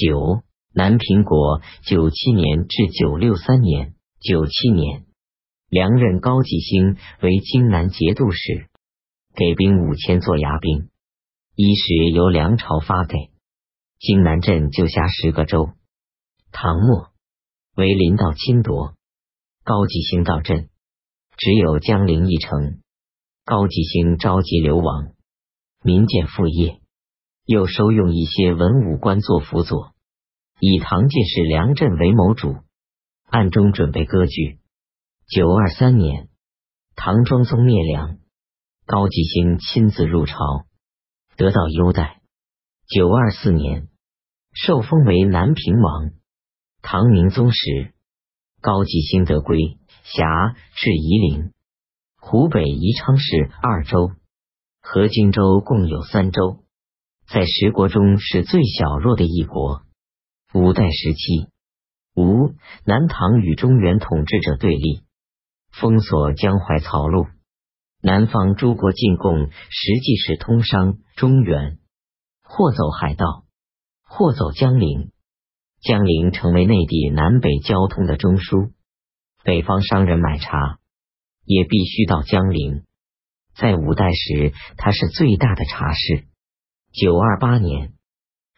[0.00, 5.04] 九南平国九七年至九六三年，九七年，
[5.68, 8.70] 梁任高继兴为荆南节度使，
[9.34, 10.88] 给兵五千做牙兵。
[11.54, 13.28] 衣食由梁朝发给。
[13.98, 15.68] 荆南镇就辖十个州。
[16.50, 17.10] 唐末
[17.76, 18.94] 为林道侵夺，
[19.64, 20.70] 高继兴到镇，
[21.36, 22.80] 只有江陵一城。
[23.44, 25.12] 高继兴召集流亡
[25.82, 26.79] 民间副业，
[27.44, 29.92] 又收用一些文武官做辅佐。
[30.58, 32.56] 以唐进士梁振为谋主，
[33.28, 34.58] 暗中准备割据。
[35.26, 36.28] 九二三年，
[36.96, 38.18] 唐庄宗灭梁，
[38.84, 40.66] 高继兴亲自入朝，
[41.36, 42.20] 得到优待。
[42.86, 43.88] 九二四年，
[44.52, 46.10] 受封为南平王。
[46.82, 47.94] 唐明宗时，
[48.60, 51.52] 高继兴得归辖至夷陵、
[52.18, 54.10] 湖北宜昌市二州，
[54.82, 56.64] 和荆州共有三州，
[57.32, 59.82] 在十国中是最小弱的一国。
[60.52, 61.48] 五代时期，
[62.16, 65.04] 吴、南唐与中原统治者对立，
[65.70, 67.28] 封锁江淮漕路。
[68.02, 71.78] 南方诸国进贡，实际是通商中原，
[72.42, 73.44] 或走海道，
[74.02, 75.12] 或走江陵。
[75.80, 78.72] 江陵成为内地南北交通的中枢，
[79.44, 80.80] 北方商人买茶
[81.44, 82.82] 也必须到江陵。
[83.54, 86.26] 在五代时，它是最大的茶市。
[86.92, 87.94] 九二八年。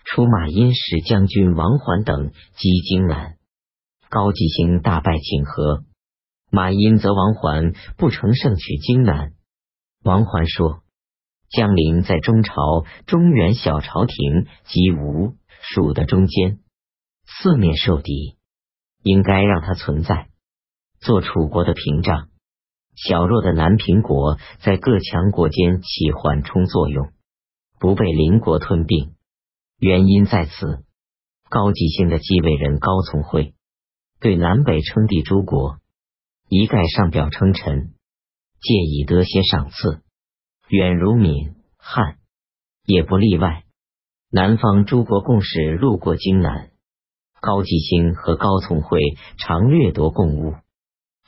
[0.05, 3.37] 出马殷使将军王环等击荆南，
[4.11, 5.85] 高继兴大败请和。
[6.51, 9.33] 马殷则王环不成胜取荆南。
[10.03, 10.83] 王环说
[11.49, 16.59] ：“江陵在中朝中原小朝廷及吴蜀的中间，
[17.25, 18.37] 四面受敌，
[19.03, 20.29] 应该让它存在，
[21.01, 22.29] 做楚国的屏障。
[22.97, 27.13] 小弱的南平国在各强国间起缓冲作用，
[27.83, 29.17] 不被邻国吞并。”
[29.83, 30.85] 原因在此，
[31.51, 33.55] 高继兴的继位人高从诲
[34.21, 35.79] 对南北称帝诸国
[36.49, 37.95] 一概上表称臣，
[38.61, 40.03] 借以得些赏赐。
[40.69, 42.19] 远如闽、汉
[42.85, 43.65] 也不例外。
[44.31, 46.71] 南方诸国共使路过荆南，
[47.41, 50.55] 高继兴和高从诲常掠夺贡物，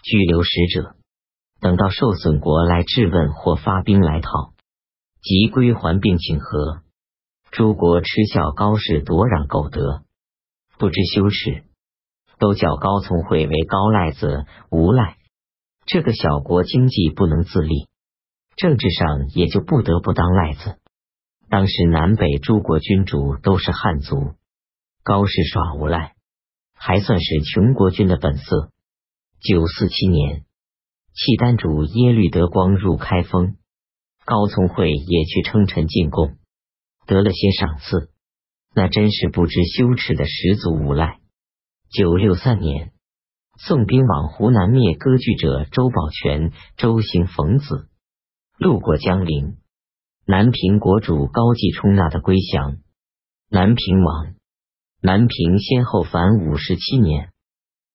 [0.04, 0.94] 拘留使者。
[1.60, 4.53] 等到受损国来质问或发兵来讨，
[5.24, 6.82] 即归还并请和。
[7.50, 10.04] 诸国嗤笑高氏夺壤苟得，
[10.76, 11.64] 不知羞耻，
[12.38, 15.16] 都叫高从诲为高赖子无赖。
[15.86, 17.88] 这个小国经济不能自立，
[18.56, 20.78] 政治上也就不得不当赖子。
[21.48, 24.34] 当时南北诸国君主都是汉族，
[25.02, 26.14] 高氏耍无赖，
[26.74, 28.70] 还算是穷国君的本色。
[29.40, 30.44] 九四七年，
[31.14, 33.56] 契丹主耶律德光入开封，
[34.24, 36.36] 高从诲也去称臣进贡。
[37.06, 38.10] 得了些赏赐，
[38.74, 41.20] 那真是不知羞耻的十足无赖。
[41.90, 42.92] 九六三年，
[43.58, 47.88] 宋兵往湖南灭割据者周保全、周兴冯子，
[48.58, 49.58] 路过江陵，
[50.26, 52.78] 南平国主高继冲纳的归降。
[53.50, 54.34] 南平王，
[55.02, 57.33] 南平先后凡五十七年，